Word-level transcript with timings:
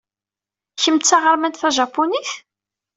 Kemm 0.81 0.97
d 0.99 1.03
taɣermant 1.03 1.59
tajapunit? 1.61 2.31